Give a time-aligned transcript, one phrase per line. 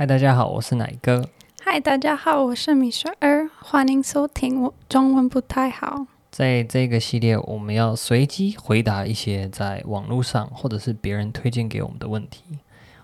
[0.00, 1.28] 嗨，大家好，我是奶哥。
[1.62, 4.62] 嗨，大家好，我是米雪儿，欢迎收听。
[4.62, 6.06] 我中文不太好。
[6.30, 12.60] 在这个系列，我们要随机回答一些在网络上或者是别人推荐给我们的问题。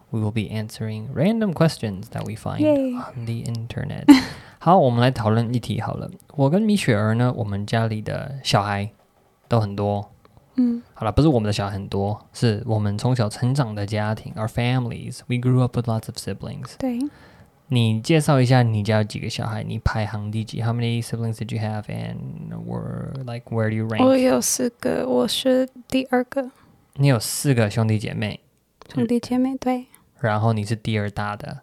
[0.09, 4.07] We will be answering random questions that we find on the internet.
[4.59, 6.11] 好，我们来讨论一题好了。
[6.35, 8.89] 我跟米雪儿呢，我们家里的小孩
[9.49, 10.11] 都很多。
[10.57, 15.21] 嗯，好了，不是我们的小孩很多，是我们从小成长的家庭，our families.
[15.27, 16.75] We grew up with lots of siblings.
[16.79, 16.99] 对，
[17.69, 19.63] 你介绍一下你家有几个小孩？
[19.63, 21.85] 你排行第几？How many siblings did you have?
[21.85, 22.17] And
[22.65, 24.19] were like where do you rank?
[24.19, 26.51] 有四个，我是第二个
[26.95, 28.41] 你有四个兄弟姐妹，
[28.95, 29.87] 兄弟姐妹，对，
[30.21, 31.61] 然后你是第二大的，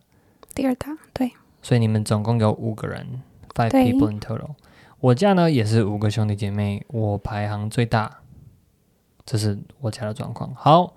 [0.54, 1.32] 第二大，对，
[1.64, 3.24] 所以你们总共有五个人
[3.56, 4.52] ，five people in total。
[5.00, 8.20] 我家呢也是五个兄弟姐妹，我排行最大，
[9.26, 10.54] 这是我家的状况。
[10.56, 10.96] 好，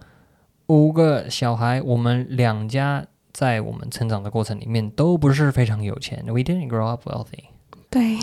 [0.67, 7.45] 五个小孩，我们两家在我们成长的过程里面都不是非常有钱，we didn't grow up wealthy。
[7.89, 8.19] 对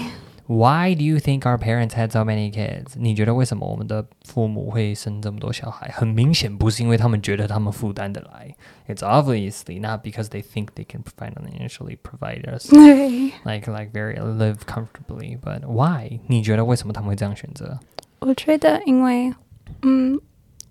[0.46, 2.96] ，Why do you think our parents had so many kids？
[2.96, 5.90] 你觉得为什么我们的父母会生这么多小孩？
[5.93, 8.54] 很明显不是因为他们觉得他们负担得来。
[8.87, 15.40] It's obviously not because they think they can financially provide us，like like very live comfortably.
[15.40, 16.20] But why？
[16.27, 17.79] 你觉得为什么他们会这样选择？
[18.20, 19.34] 我觉得因为，
[19.82, 20.20] 嗯，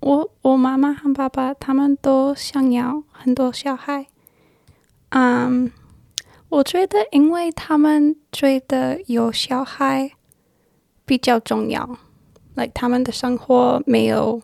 [0.01, 4.07] 我我妈妈和爸爸他们都想要很多小孩，
[5.11, 5.71] 嗯，
[6.49, 10.13] 我觉得因为他们觉得有小孩
[11.05, 11.99] 比较重要
[12.55, 14.41] ，like 他们的生活没有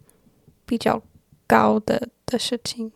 [0.67, 1.03] 比较
[1.47, 2.93] 高的的事情。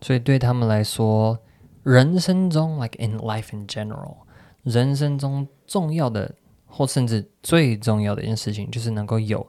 [0.00, 1.38] 所以对他们来说，
[1.82, 4.18] 人生中 like in life in general，
[4.62, 6.34] 人生中重要的
[6.66, 9.46] 或甚至最重要的一件事情，就是能够有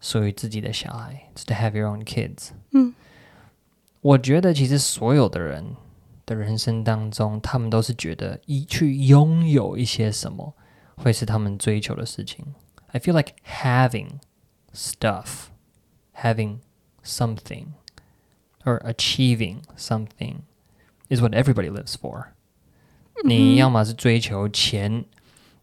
[0.00, 2.50] 属于自己的小孩，to have your own kids。
[2.72, 2.94] 嗯，
[4.00, 5.76] 我觉得其实所有的人
[6.26, 10.54] 的人生当中，他们都是觉得一去拥有一些什么，
[10.96, 12.54] 会是他们追求的事情。
[12.88, 14.20] I feel like having
[14.74, 15.46] stuff,
[16.14, 16.58] having
[17.04, 17.68] something,
[18.64, 20.42] or achieving something
[21.08, 22.26] is what everybody lives for.
[23.24, 25.04] 你要么是追求钱，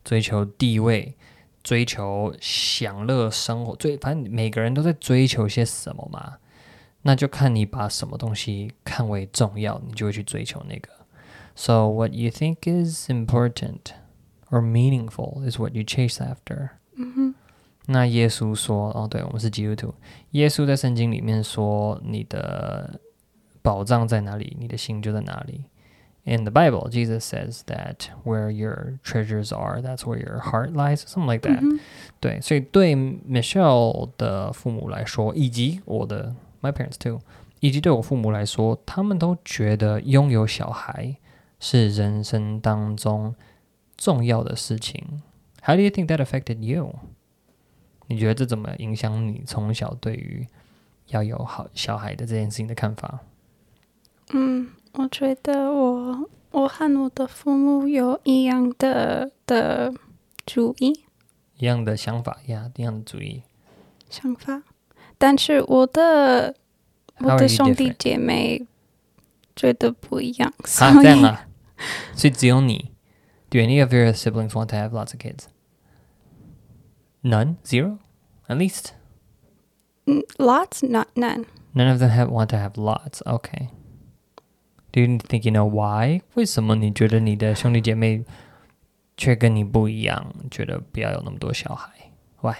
[0.03, 1.15] 追求地位，
[1.64, 6.34] 追求享乐生活，追反正每个人都在追求些什么嘛。
[7.02, 10.88] 那就看你把什么东西看为重要，你就会去追求那个。
[11.56, 13.92] So what you think is important
[14.50, 16.70] or meaningful is what you chase after.
[17.86, 19.94] 那耶稣说，哦，对，我们是基督徒。
[20.30, 22.98] 耶稣在圣经里面说，你的
[23.60, 25.64] 宝藏在哪里，你的心就在哪里。
[26.25, 31.25] In the Bible, Jesus says that where your treasures are, that's where your heart lies, something
[31.25, 31.63] like that.
[32.19, 37.19] 对，所以对 Michelle 的父母来说，以及我的 my parents too，
[37.61, 41.15] 以及对我父母来说，他们都觉得拥有小孩
[41.59, 43.33] 是人生当中
[43.97, 45.23] 重要的事情。
[45.63, 46.93] How do you think that affected you？
[48.07, 50.45] 你觉得这怎么影响你从小对于
[51.07, 53.19] 要有好小孩的这件事情的看法？
[54.31, 59.93] 嗯， 我觉得我我和我的父母有一样的的
[60.45, 61.05] 主意
[61.57, 63.43] 一样的想法呀，一样的主意。
[64.09, 64.63] 想法，
[65.17, 66.55] 但是我的
[67.17, 67.95] How 我 are 的 you 兄弟 different？
[67.99, 68.67] 姐妹
[69.55, 71.47] 觉得不一样，所啊，以这样啊，
[72.15, 72.91] 所以只有你。
[73.51, 75.45] Do any of your siblings want to have lots of kids?
[77.23, 77.57] None?
[77.65, 77.97] Zero?
[78.47, 78.93] At least?
[80.05, 81.45] 嗯 lots not none。
[81.73, 83.21] None of them have want to have lots.
[83.25, 83.69] Okay.
[84.94, 86.22] Do you think you know why?
[86.34, 88.24] 为什么你觉得你的兄弟姐妹
[89.16, 91.90] 却跟你不一样，觉得不要有那么多小孩
[92.40, 92.58] ？Why？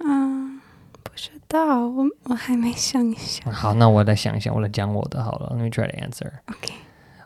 [0.00, 0.60] 嗯，
[1.02, 3.48] 不知道，我我还没想一想。
[3.50, 5.56] 好，那我来想一想，我来讲我的好了。
[5.56, 6.32] Let me try to answer.
[6.48, 6.74] OK，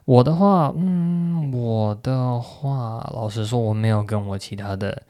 [0.05, 5.03] 我的话，嗯，我的话，老实说，我没有跟我其他的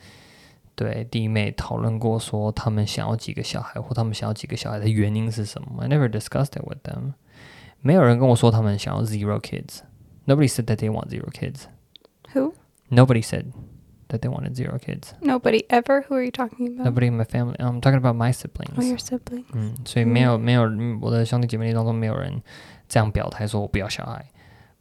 [0.74, 5.84] 对弟妹讨论过，说他们想要几个小孩，或他们想要几个小孩的原因是什么。
[5.84, 7.12] I never discussed it with them.
[7.81, 9.79] 没有人跟我说他们想要 zero kids.
[10.25, 11.63] Nobody said that they want zero kids.
[12.33, 12.53] Who?
[12.89, 13.51] Nobody said
[14.09, 15.13] that they wanted zero kids.
[15.21, 16.03] Nobody ever.
[16.07, 16.85] Who are you talking about?
[16.85, 17.55] Nobody in my family.
[17.57, 18.87] I'm talking about my Oh, siblings.
[18.87, 19.45] your sibling.
[19.53, 22.41] 嗯，所以没有没有嗯我的兄弟姐妹当中没有人
[22.87, 24.25] 这样表态说我不要小孩。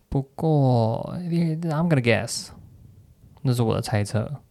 [0.09, 2.49] 不过，I'm gonna guess，
[3.43, 4.43] 那是我的猜测。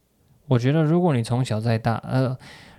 [0.47, 2.37] 我觉得如果你从小在大，呃，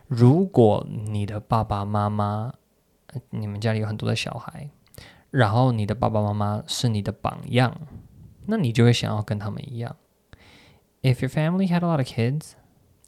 [0.08, 2.52] 如果你的爸爸妈妈，
[3.12, 4.70] 呃你们家里有很多的小孩，
[5.34, 7.74] 然后你的爸爸妈妈是你的榜样，
[8.46, 9.96] 那你就会想要跟他们一样。
[11.02, 12.52] If your family had a lot of kids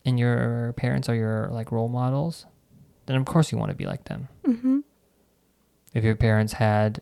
[0.05, 2.45] and your parents are your like role models,
[3.07, 4.29] then of course you want to be like them.
[4.45, 4.85] Mhm.
[5.93, 7.01] If your parents had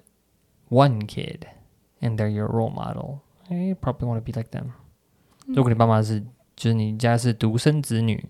[0.69, 1.47] one kid
[2.01, 4.73] and they're your role model, you probably want to be like them.
[5.47, 6.21] 如果你爸妈是，
[6.57, 8.29] 就是你家是独生子女，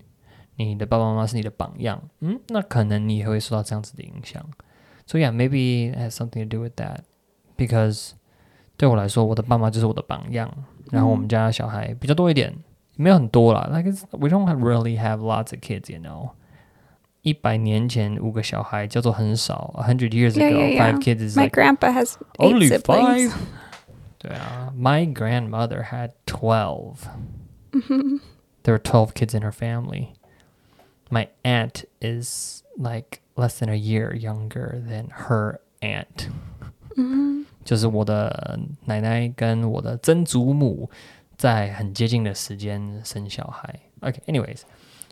[0.55, 4.45] 你的爸爸妈妈是你的榜样，嗯，那可能你也会受到这样子的影响。
[5.05, 7.01] So yeah, maybe it has something to do with that.
[7.57, 8.11] Because
[8.77, 10.51] 对我来说，我的爸妈就是我的榜样。
[10.91, 12.53] 然后我们家小孩比较多一点，
[12.95, 13.69] 没有很多啦。
[13.71, 16.31] Like we don't really have lots of kids, you know.
[17.21, 19.73] 一百年前五个小孩叫做很少。
[19.77, 20.91] A hundred years ago, Yeah, yeah, yeah.
[20.93, 23.31] five kids is My like grandpa has eight only siblings.
[23.31, 23.33] five.
[24.17, 27.07] 对啊，My grandmother had twelve.
[27.73, 28.17] Mm-hmm.
[28.63, 30.13] There were twelve kids in her family.
[31.09, 36.29] My aunt is like less than a year younger than her aunt.
[37.63, 40.89] 就是我的奶奶跟我的曾祖母
[41.37, 43.79] 在很接近的时间生小孩。
[44.01, 44.61] Okay, anyways,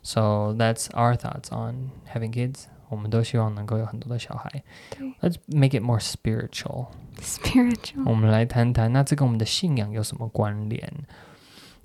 [0.04, 2.66] so that's our thoughts on having kids.
[2.90, 4.64] 我们都希望能够有很多的小孩。
[4.90, 6.88] 对 Let's make it more spiritual.
[7.22, 8.04] Spiritual.
[8.06, 10.92] 我们来谈谈，那这跟我们的信仰有什么关联？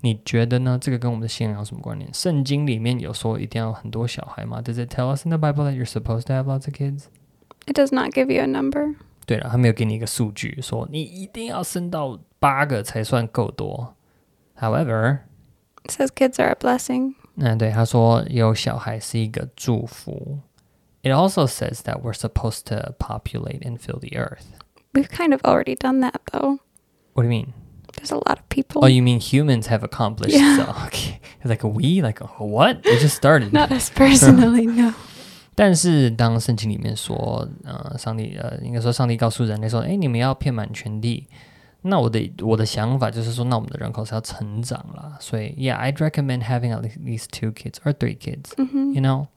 [0.01, 0.77] 你觉得呢？
[0.79, 2.13] 这个跟我们的信仰有什么关联？
[2.13, 4.61] 圣经里面有说一定要有很多小孩吗？
[4.61, 7.05] Does it tell us in the Bible that you're supposed to have lots of kids？
[7.65, 8.95] It does not give you a number.
[9.25, 13.95] 对了，他没有给你一个数据，说你一定要生到八个才算够多。
[14.59, 15.21] However，
[15.83, 17.15] It says kids are a blessing.
[17.37, 20.39] 嗯，对，他说有小孩是一个祝福。
[21.01, 24.45] It also says that we're supposed to populate and fill the earth.
[24.93, 26.59] We've kind of already done that though.
[27.13, 27.47] What do you mean?
[27.95, 28.83] There's a lot of people.
[28.83, 30.35] Oh, you mean humans have accomplished?
[30.35, 30.57] Yeah.
[30.57, 32.85] So, okay, like we, like what?
[32.85, 33.53] It just started.
[33.53, 34.93] Not us personally, no.
[35.55, 41.27] 但是当圣经里面说，呃，上帝，呃，应该说上帝告诉人类说，哎，你们要遍满全地。
[41.83, 45.17] 那我的我的想法就是说，那我们的人口是要成长啦。
[45.21, 48.51] 所以，Yeah, I'd recommend having at least two kids or three kids.
[48.57, 49.27] You know,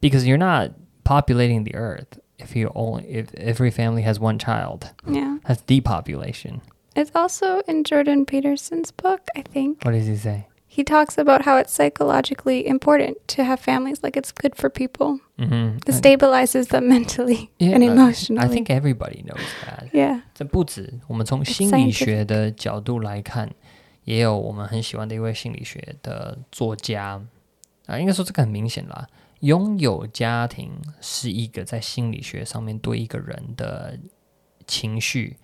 [0.00, 0.70] because you're not
[1.04, 4.90] populating the earth if you only if every family has one child.
[5.04, 5.38] Yeah.
[5.44, 6.60] That's depopulation.
[6.94, 9.84] It's also in Jordan Peterson's book, I think.
[9.84, 10.46] What does he say?
[10.66, 15.20] He talks about how it's psychologically important to have families, like it's good for people.
[15.38, 15.78] Mm-hmm.
[15.86, 18.44] It stabilizes them mentally Yeah, and I- emotionally.
[18.44, 19.88] I think everybody knows that.
[19.92, 20.22] Yeah.
[20.34, 23.50] 这不止，我们从 It's 心理学的角度来看，
[24.04, 27.22] 也有我们很喜欢的一位心理学的作家
[27.86, 29.06] 啊，应该说这个很明显啦。
[29.40, 33.98] 拥有家庭是一个在心理学上面对一个人的
[34.66, 35.36] 情绪、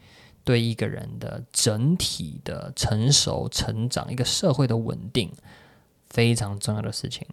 [0.47, 5.29] 对一个人的整体的成熟、成长、一个社会的稳定
[6.09, 7.27] 非常重要的事情。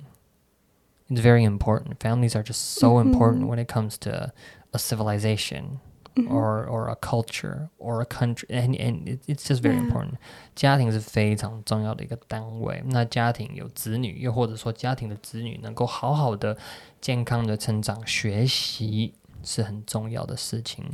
[1.08, 1.94] It's very important.
[2.00, 4.32] Families are just so important when it comes to
[4.72, 5.78] a civilization
[6.16, 10.14] or or a culture or a country, and and it, it's just very important.
[10.56, 12.82] 家庭是非常重要的一个单位。
[12.86, 16.58] 那家庭有子女，又或者说家庭的子女能够好好的、
[17.00, 19.14] 健康的成长、学习，
[19.44, 20.84] 是很重要的事情。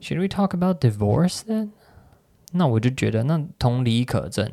[0.00, 1.70] Should we talk about divorce then?
[2.52, 4.50] 那我就觉得，那同理可证。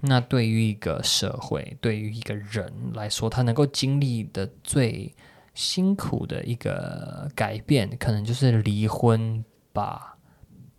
[0.00, 5.14] 那对于一个社会，对于一个人来说，他能够经历的最
[5.54, 10.18] 辛苦的一个改变，可能就是离婚吧，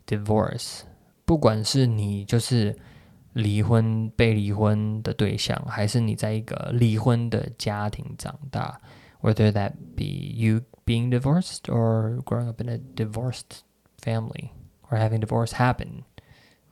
[0.05, 0.81] divorce。
[1.25, 2.75] 不管是你就是
[3.33, 8.79] 离婚被离婚的对象，还是你在一个离婚的家庭长大，
[9.21, 13.61] whether that be you being divorced or growing up in a divorced
[14.01, 14.51] family
[14.89, 16.05] or having divorce happen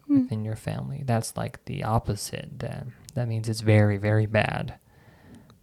[0.07, 1.04] within your family.
[1.06, 2.60] That's like the opposite.
[2.60, 4.75] That that means it's very very bad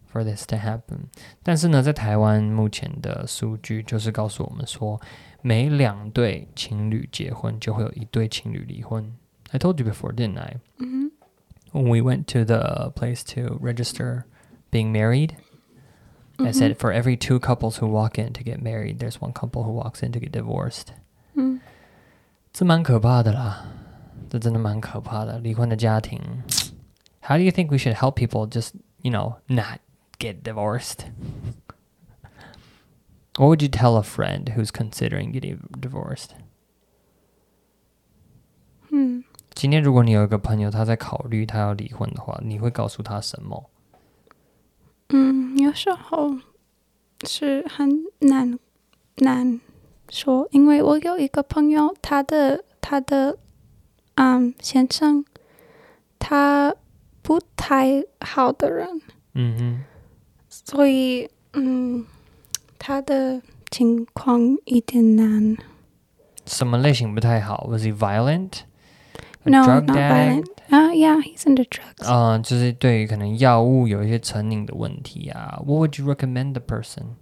[0.05, 1.09] for this to happen.
[1.41, 5.01] 但是呢，在台湾目前的数据就是告诉我们说，
[5.41, 9.13] 每两对情侣结婚就会有一对情侣离婚。
[9.51, 10.57] I told you before, didn't I?
[11.71, 14.25] When we went to the place to register
[14.71, 15.31] being married,
[16.37, 19.63] I said for every two couples who walk in to get married, there's one couple
[19.63, 20.93] who walks in to get divorced.
[22.57, 23.65] 这蛮可怕的啦，
[24.29, 25.39] 这真的蛮可怕的。
[25.39, 26.19] 离婚的家庭，
[27.21, 29.79] How do you think we should help people just, you know, not
[30.19, 31.05] get divorced?
[33.35, 36.31] What would you tell a friend who's considering getting divorced?
[38.91, 39.23] 嗯
[39.55, 43.69] 今天如果你有一个朋友他在考虑他要离婚的话，你会告诉他什么？
[45.09, 46.37] 嗯，有时候
[47.23, 47.89] 是很
[48.19, 48.59] 难
[49.17, 49.59] 难
[50.08, 53.36] 说，因为我有一个朋友，他的他的
[54.16, 55.24] 嗯先生，
[56.18, 56.74] 他
[57.22, 59.00] 不太好的人，
[59.34, 59.84] 嗯
[60.48, 62.06] 所以嗯，
[62.78, 65.56] 他的情况一点难。
[66.46, 68.60] 什么类型不太好？Was he violent?
[69.44, 70.46] No, not violent.
[70.70, 72.06] Uh, yeah, he's into drugs.
[72.06, 75.62] 啊、就是对于可能药物有一些成瘾的问题啊。
[75.64, 77.14] What would you recommend the person?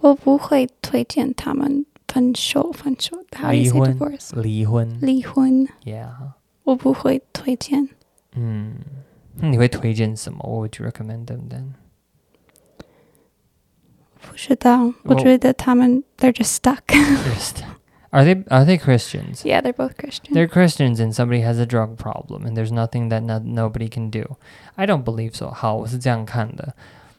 [0.00, 3.16] 我不会推荐他们 分手，分手。
[3.32, 4.40] How do 离 you say 婚 divorce？
[4.40, 6.10] 离婚离婚， ，Yeah，
[6.64, 7.88] 我不会推荐。
[8.32, 8.76] 嗯，
[9.40, 10.38] 那你会推荐什么？
[10.38, 11.72] What would you recommend them then？
[14.20, 16.82] 不知道，我觉得他们 they're just stuck.
[16.88, 17.62] Just
[18.10, 19.42] are they are they Christians?
[19.44, 20.32] yeah, they're both Christian.
[20.34, 24.10] They're Christians and somebody has a drug problem and there's nothing that no, nobody can
[24.10, 24.36] do.
[24.74, 25.50] I don't believe so.
[25.50, 26.74] 好，我是这样看的。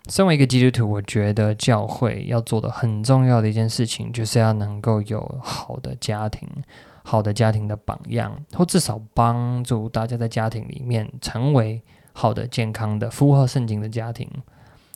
[0.09, 6.47] 身为一个基督徒，我觉得教会要做的很重要的一件事情，就是要能够有好的家庭，
[7.03, 11.81] 好的家庭的榜样，或至少帮助大家在家庭里面成为
[12.13, 14.29] 好的、健康的、符合圣经的家庭。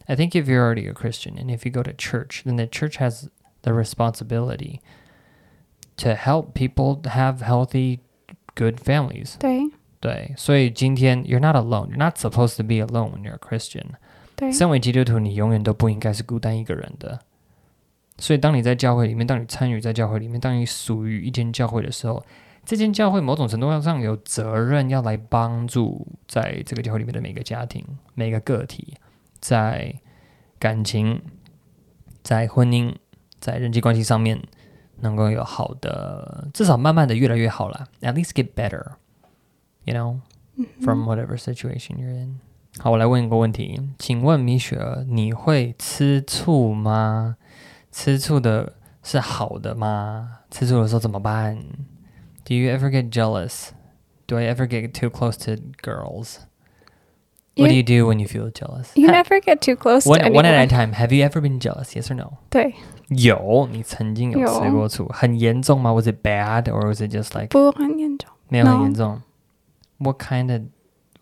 [0.08, 2.66] I think if you're already a Christian and if you go to church, then the
[2.66, 3.28] church has
[3.62, 4.80] the responsibility
[5.98, 8.00] to help people have healthy,
[8.56, 9.36] good families.
[9.38, 9.70] 对
[10.00, 11.90] 对，所以今天 you're not alone.
[11.90, 13.92] You're not supposed to be alone when you're a Christian.
[14.37, 17.19] 对身为基督徒，你永远都不应该是孤单一个人的。
[18.19, 22.25] 所以，当你在教会里面，当你参与在教会里面，当你属于一间教会的时候，
[22.65, 28.95] 这间教会某种程度上有责任要来帮助在这个教会里面的每个家庭、每个个体，
[29.41, 29.95] 在
[30.59, 31.21] 感情、
[32.23, 32.95] 在婚姻、
[33.39, 34.43] 在人际关系上面，
[35.01, 37.87] 能够有好的，至少慢慢的越来越好了。
[38.01, 38.93] At least get better,
[39.85, 40.21] you know,
[40.83, 42.41] from whatever situation you're in.
[42.80, 47.36] 好，我来问一个问题，请问米雪儿，你会吃醋吗？
[47.92, 50.40] 吃醋的是好的吗？
[50.50, 51.58] 吃醋的时候怎么办？
[52.46, 53.70] Do you ever get jealous?
[54.28, 56.38] Do I ever get too close to girls?
[57.58, 58.88] What do you do when you feel jealous?
[58.96, 60.70] You Ha- never get too close to one one at a anyone.
[60.70, 60.94] time.
[60.94, 61.94] Have you ever been jealous?
[61.94, 62.38] Yes or no?
[62.50, 62.74] 对，
[63.10, 65.92] 有，你曾经有有吃过醋，很严重吗？
[65.94, 68.30] Was it bad or was it just like 不很严重。
[68.48, 69.22] 没有很 No 严重？
[69.98, 70.62] What kind of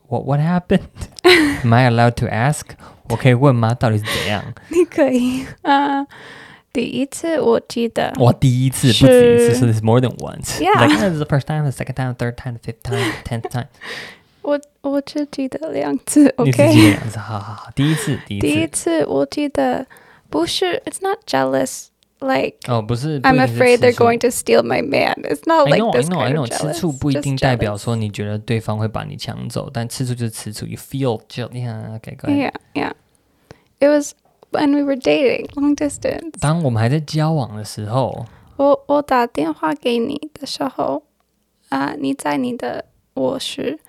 [0.07, 0.88] what what happened?
[1.23, 2.65] Am I allowed to ask?
[3.09, 3.73] 我可以问吗？
[3.73, 4.43] 到底是怎样？
[4.69, 6.05] 你可以啊。
[6.71, 10.59] 第一次我记得，我第一次不止一次，是是 more than once.
[10.61, 10.79] Yeah.
[10.79, 13.11] Like this is the first time, the second time, the third time, the fifth time,
[13.23, 13.67] the tenth time.
[14.43, 16.91] 我我只记得两次你只记得，OK。
[16.91, 18.99] 两次，好好好，第一次，第一第一次。
[18.99, 19.88] 次我记得
[20.29, 21.88] 不是，It's not jealous.
[22.23, 23.17] Like 哦，不是。
[23.21, 25.13] 不 I'm 一定是 afraid 吃 they're 醋 going to steal my man.
[25.23, 26.41] It's not I like know, I this know, I kind know.
[26.41, 26.73] of 吃 jealous.
[26.73, 27.81] 醋不一 just 定代表 jealous.
[27.83, 30.65] 说你觉得对方会把你抢走，但吃醋就是吃醋。
[30.65, 32.51] You feel just yeah, okay, go ahead.
[32.51, 32.91] Yeah, yeah.
[33.79, 34.13] It was
[34.51, 36.33] when we were dating, long distance.
[36.41, 38.25] 当我们还在交往的时候，
[38.57, 41.03] 我我打电话给你的时候，
[41.69, 42.83] 啊、你在你的
[43.13, 43.79] 卧室，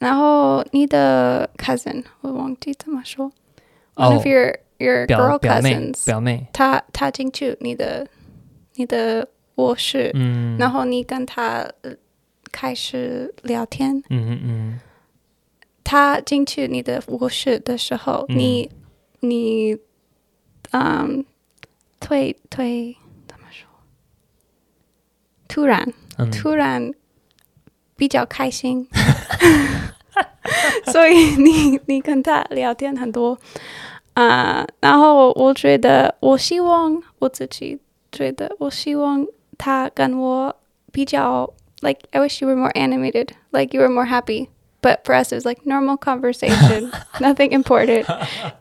[0.00, 3.30] 然后你的 cousin 我忘记怎么说、
[3.94, 8.07] o n e of 哦 your your 表 girl 表妹 cousins，表妹，他他进去你的
[8.75, 11.91] 你的卧室，嗯，然后你跟他呃
[12.51, 13.95] 开始聊天。
[14.09, 14.79] 嗯嗯嗯，
[15.83, 18.37] 他进去你的卧室的时候，嗯。
[18.37, 18.71] 你
[19.21, 19.77] 你
[20.71, 21.25] 嗯
[21.99, 22.95] 推推
[23.27, 23.67] 怎么说？
[25.47, 26.29] 突然嗯。
[26.31, 26.91] 突然
[27.95, 28.87] 比较开心，
[30.91, 33.37] 所以你你跟他聊天很多
[34.14, 37.78] 啊、然后我觉得我希望我自己
[38.12, 39.24] 觉得我希望
[39.56, 40.54] 他跟我
[40.92, 41.50] 比较
[41.80, 44.48] like I wish you were more animated like you were more happy
[44.82, 48.04] but for us it was like normal conversation nothing important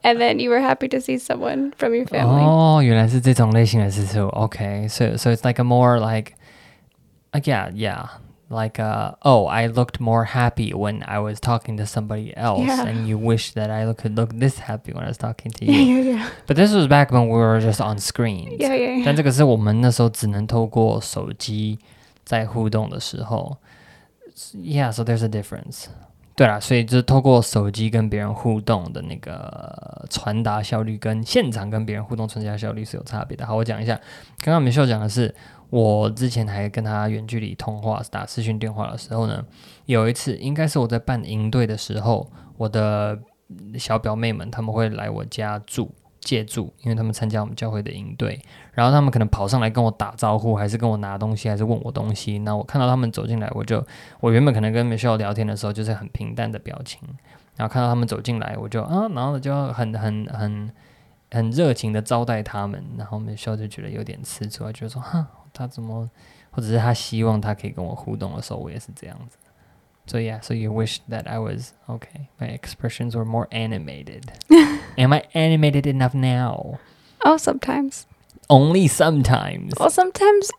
[0.04, 4.28] and then you were happy to see someone from your family 哦，原来是这种类型的吃醋。
[4.30, 6.34] Okay, so so it's like a more like,
[7.32, 8.06] uh, yeah, yeah,
[8.54, 12.88] like uh, oh, I looked more happy when I was talking to somebody else, Yeah.
[12.88, 15.66] and you wish that I look- could look this happy when I was talking to
[15.66, 15.98] yeah you.
[15.98, 18.58] yeah yeah But this was back when we were just on screens.
[18.60, 19.04] yeah yeah, yeah.
[19.06, 21.78] 但这个是我们那时候只能透过手机
[22.25, 23.58] 在互动的时候。
[24.54, 25.88] Yeah, so there's a difference.
[26.36, 33.46] 对啦，所以就是透过手机跟别人互动的那个传达效率，跟现场跟别人互动传达效率是有差别的。
[33.46, 34.00] 好，我讲一下，
[34.39, 35.36] 刚刚美秀讲的是，
[35.75, 39.45] 我之前还跟他远距离通话打视讯电话的时候呢，
[39.87, 43.19] 有一次应该是我在办营队的时候，我的
[43.76, 48.40] 小表妹们他们会来我家住借住，因为他们参加我们教会的营队，
[48.73, 52.38] 然后他们可能跑上来跟我打招呼，还是跟我拿东西，还是问我东西。
[52.38, 53.85] 那我看到他们走进来，我就
[54.21, 57.00] 我原本可能跟 Michelle 聊天的时候就是很平淡的表情，
[57.57, 60.71] 然后看到他们走进来，我就啊，然后就很很很
[61.33, 66.10] 很热情的招待他们，然后 Michelle 就觉得有点吃醋，觉得说哈，他怎么，
[66.51, 69.38] 或者是他希望他可以跟我互动的时候，我也是这样子。
[70.08, 72.30] So yeah, so you wish that I was okay.
[72.39, 74.24] My expressions were more animated.
[74.98, 76.80] Am I animated enough now?
[77.24, 78.06] oh sometimes
[78.48, 79.74] Only sometimes.
[79.78, 80.50] well sometimes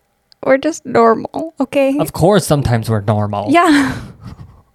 [0.42, 3.50] we're just normal okay Of course, sometimes we're normal.
[3.50, 3.96] Yeah.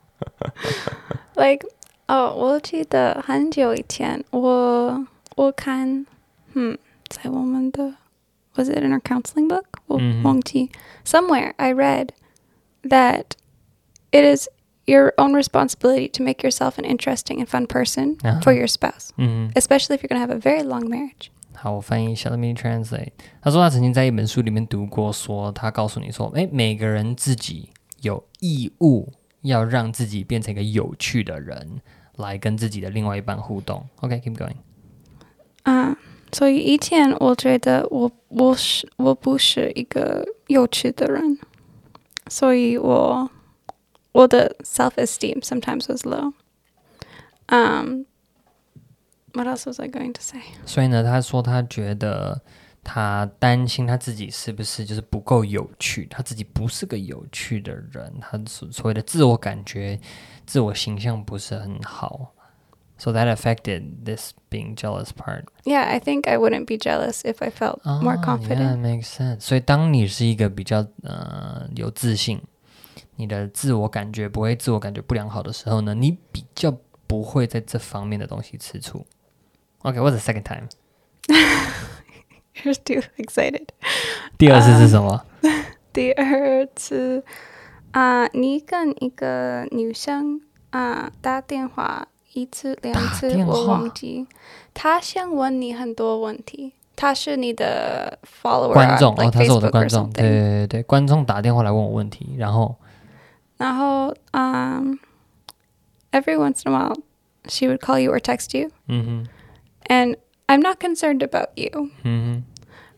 [1.36, 1.66] like
[2.08, 5.06] 哦，我记得很久以前，我
[5.36, 6.06] 我看，
[6.54, 6.78] 嗯，
[7.08, 7.94] 在我们的
[8.60, 9.66] was it in our counseling book?
[9.88, 10.24] 我 Mhm.
[10.24, 10.70] 忘记
[11.04, 12.10] somewhere I read
[12.84, 13.32] that
[14.12, 14.48] it is
[14.86, 18.42] your own responsibility to make yourself an interesting and fun person Uh-huh.
[18.42, 21.30] for your spouse, 嗯， especially if you're going to have a very long marriage.
[21.56, 23.12] 好，我翻译一下，Let me translate。
[23.42, 27.70] 他说他曾经在一本书里面读过说他告诉你说，诶，每个人自己
[28.02, 31.82] 有义务要让自己变成一个有趣的人，
[32.18, 33.88] 来跟自己的另外一半互动。
[34.02, 34.56] OK，keep、going。
[35.64, 35.98] 啊，
[36.33, 41.39] 所以以前我觉得我我是我不是一个有趣的人，
[42.29, 43.31] 所以我
[44.13, 46.33] 我的 self esteem sometimes was low.
[47.49, 48.05] Um,
[49.33, 50.41] what else was I going to say?
[50.65, 52.41] 所以呢，他说他觉得
[52.85, 59.99] 他担心他自己是不是就是不够有趣，他自己不是个有趣的人，他所所谓的自我感觉、
[60.47, 62.33] 自我形象不是很好。
[63.00, 65.48] So that affected this being jealous part.
[65.66, 68.78] Yeah, I think I wouldn't be jealous if I felt more 啊 confident.
[68.78, 69.42] Yeah, makes sense.
[69.42, 72.42] 所以当你是一个比较呃有自信，
[73.18, 76.74] 你的自我感觉不会自我感觉不良好的时候呢，你比较
[77.06, 79.06] 不会在这方面的东西吃醋。
[79.82, 80.70] Okay, what's the second time?
[82.64, 83.68] You're too excited.
[84.38, 85.26] 第二次是什么？
[85.92, 87.26] 第二次
[87.92, 90.40] 啊，你跟一个女生
[90.70, 94.28] 啊打电话 一次两次打电，话我忘记。
[94.74, 102.76] 她想问你很多问题，她是你的 follower，观众 on, 哦， like 他是我的 Facebook 观 or 众，对 something 对对对，观众打电话来问我问题，然后
[103.58, 104.96] 然后um,
[106.12, 106.96] every once in a while
[107.48, 109.26] she would call you or text you, 嗯
[109.88, 110.18] and
[110.48, 111.70] I'm not concerned about you,
[112.04, 112.44] 哼嗯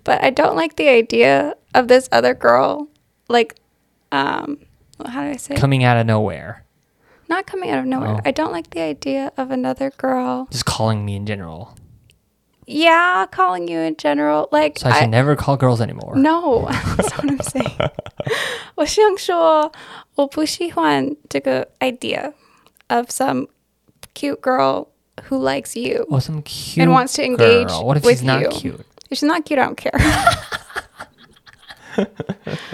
[0.04, 2.88] but I don't like the idea of this other girl,
[3.28, 3.56] like,
[4.12, 4.58] um,
[5.06, 5.56] how do I say?
[5.56, 5.62] 哼 it?
[5.62, 6.64] ，coming out of nowhere,
[7.32, 8.16] not coming out of nowhere.
[8.18, 8.22] Oh.
[8.26, 10.48] I don't like the idea of another girl.
[10.52, 11.76] just calling me in general.
[12.70, 14.50] Yeah, calling you in general.
[14.52, 16.16] Like, So I I, should never call girls anymore.
[16.18, 16.68] no,
[16.98, 17.78] that's what I'm saying.
[18.76, 19.72] 我想说，
[20.16, 22.34] 我不喜欢这个 idea
[22.90, 23.48] of some
[24.14, 24.88] cute girl
[25.30, 26.06] who likes you.
[26.10, 27.86] Or some cute And wants to engage girl.
[27.86, 28.50] What if with she's not you.
[28.50, 28.82] cute?
[29.10, 29.98] If she's not cute, I don't care.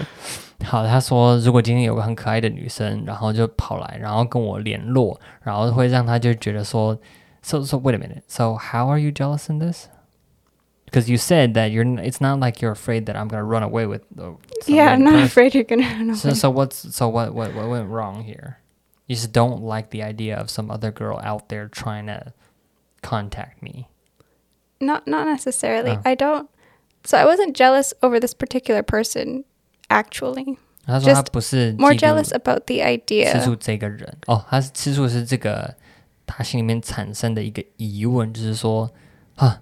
[0.68, 6.98] 好，他说如果今天有个很可爱的女生，然后就跑来，然后跟我联络，然后会让他就觉得说，
[7.42, 9.88] so so wait a minute, so how are you jealous in this?
[10.86, 13.64] Because you said that you're, n- it's not like you're afraid that I'm gonna run
[13.64, 14.04] away with.
[14.18, 15.26] Uh, some yeah, I'm random not person.
[15.26, 16.16] afraid you're gonna run away.
[16.16, 18.60] So so what's so what what what went wrong here?
[19.08, 22.34] You just don't like the idea of some other girl out there trying to
[23.02, 23.88] contact me.
[24.84, 25.92] not not necessarily.
[25.92, 26.02] Oh.
[26.06, 26.50] I don't.
[27.04, 29.44] So I wasn't jealous over this particular person,
[29.90, 30.58] actually.
[30.86, 33.44] 他说他 Just 不是 More 嫉妒 jealous about the 吃 idea.
[33.44, 35.74] 醋这个人哦，他是吃醋是这个
[36.26, 38.92] 他心里面产生的一个疑问，就是说
[39.36, 39.62] 啊，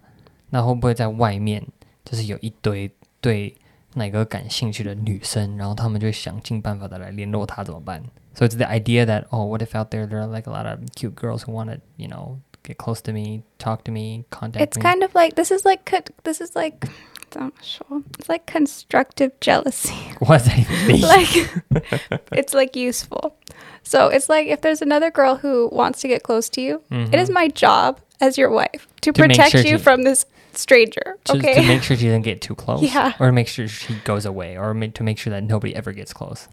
[0.49, 1.63] 那会不会在外面
[2.03, 3.55] 就是有一堆对
[3.93, 8.01] 哪个感兴趣的女生，然后他们就会想尽办法的来联络他怎么办？
[8.33, 10.79] So it's the idea that oh, what if out there there are like a lot of
[10.95, 14.63] cute girls who want to you know get close to me, talk to me, contact
[14.63, 14.81] It's me.
[14.81, 16.87] kind of like this is like co- this is like
[17.34, 18.02] I'm not sure.
[18.18, 19.94] It's like constructive jealousy.
[20.20, 21.00] What does that even mean?
[21.02, 23.36] like it's like useful.
[23.82, 27.14] So it's like if there's another girl who wants to get close to you, it
[27.14, 27.34] is Mhm.
[27.34, 31.16] my job as your wife to, To protect sure you she- from this stranger.
[31.24, 31.54] to, okay.
[31.54, 33.12] to make sure she doesn't get too close, Yeah.
[33.20, 36.12] or make sure she goes away, or make, to make sure that nobody ever gets
[36.14, 36.48] close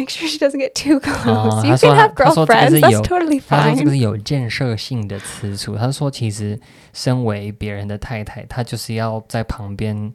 [0.00, 1.28] make sure she doesn't get too close.
[1.30, 2.70] 哦 you 他说 can 他 have 他说这个 girlfriends.
[2.70, 3.94] 是 That's 有 totally 他说这个 fine.
[3.94, 5.76] 是有建设性的吃醋。
[5.76, 6.58] 他说，其实
[6.92, 10.12] 身为别人的太太，她就是要在旁边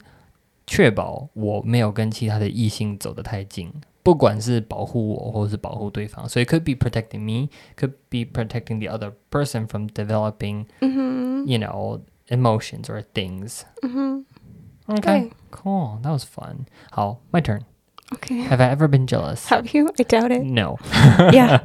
[0.66, 3.72] 确保我没有跟其他的异性走得太近，
[4.02, 6.28] 不管是保护我或者是保护对方。
[6.28, 12.00] 所以 could be protecting me, could be protecting the other person from developing, hmm you know,
[12.28, 13.62] emotions or things.
[13.82, 14.20] hmm
[14.88, 15.30] Okay, Okay.
[15.50, 16.00] cool.
[16.02, 16.66] That was fun.
[16.90, 17.60] 好，my turn.
[18.14, 18.42] Okay.
[18.42, 19.46] Have I ever been jealous?
[19.48, 19.88] Have you?
[19.98, 20.44] I doubt it.
[20.44, 20.76] No.
[21.32, 21.62] Yeah.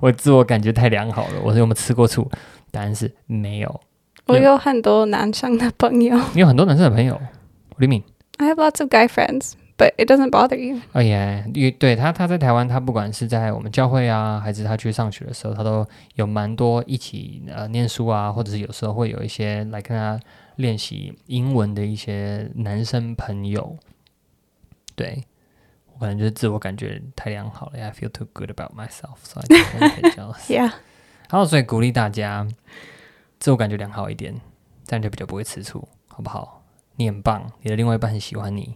[0.00, 1.40] 我自我感觉太良好了。
[1.44, 2.28] 我说有没有吃过醋？
[2.72, 3.80] 答案是没有。
[4.26, 6.18] 我有很多男生的朋友。
[6.34, 8.02] 你有很多男生的朋友，What do you mean？
[8.38, 10.80] I have lots of guy friends, but it doesn't bother you.
[10.92, 20.18] 哦耶，因为对他他在台湾，他不管是在我们教会啊，还是他去上学的时候，他都有蛮多一起呃念书啊，或者是有时候会有一些来跟他
[20.56, 23.76] 练习英文的一些男生朋友。
[24.96, 25.22] 对
[25.98, 30.46] 我可能就是自我感觉太良好了，I feel too good about myself, so I get a little bit jealous.
[30.48, 30.72] Yeah.
[31.30, 32.46] 然后所以鼓励大家
[33.38, 34.40] 自我感觉良好一点，
[34.84, 36.62] 这样就比较不会吃醋，好不好？
[36.96, 38.74] 你很棒，你的另外一半很喜欢你。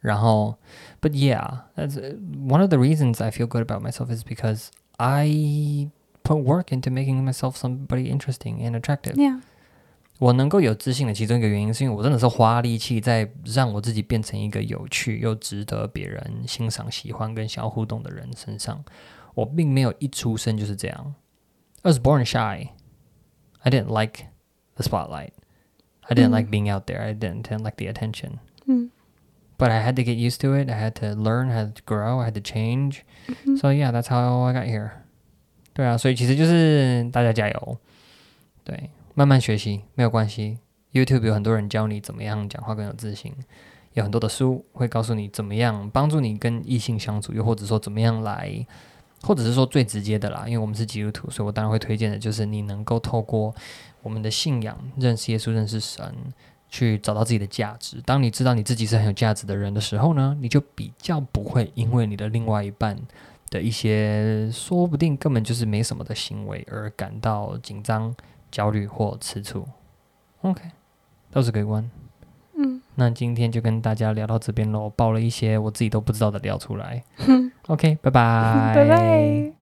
[0.00, 0.56] 然后，
[1.00, 5.90] But yeah, that's uh, one of the reasons I feel good about myself is because I
[6.22, 9.16] put work into making myself somebody interesting and attractive.
[9.16, 9.40] Yeah.
[10.19, 18.83] 我能够有自信的其中一个原因，是因为我真的是花力气在让我自己变成一个有趣又值得别人欣赏、喜欢跟想要互动的人身上。
[19.33, 21.15] 我并没有一出生就是这样。
[21.81, 22.69] I was born shy.
[23.59, 24.27] I didn't like
[24.75, 25.31] the spotlight.
[26.01, 27.01] I didn't like being out there.
[27.01, 28.39] I didn't, didn't like the attention.
[28.65, 28.91] 嗯
[29.57, 30.69] But I had to get used to it.
[30.69, 33.03] I had to learn, I had to grow, I had to change.
[33.59, 34.91] So yeah, that's how I got here.
[35.73, 37.77] 对啊，所以其实就是大家加油，
[38.63, 40.57] 对，慢慢学习没有关系。
[40.91, 43.33] YouTube 有很多人教你怎么样讲话更有自信，
[43.93, 48.65] 有很多的书会告诉你怎么样帮助你跟异性相处，又或者说怎么样来，
[49.21, 53.53] 或者是说最直接的啦，因为我们是基督徒，所以我当然会推荐的就是你能够透过
[54.01, 56.15] 我们的信仰认识耶稣、认识神，
[56.69, 58.01] 去找到自己的价值。
[58.05, 62.99] 当你知道你自己是很有价值的人的时候呢，你就比较不会因为你的另外一半
[63.49, 68.13] 的一些说不定根本就是没什么的行为而感到紧张、
[68.53, 69.67] 焦虑或吃醋。
[70.41, 70.61] OK，
[71.31, 71.89] 都是个关。
[72.55, 77.03] 嗯那今天就跟大家聊到这边喽，爆了一些我自己都不知道的料出来。
[77.65, 79.53] OK，拜拜，拜拜。